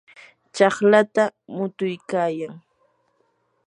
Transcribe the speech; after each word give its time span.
chaqlata 0.55 1.23
mutuykayan. 1.55 2.53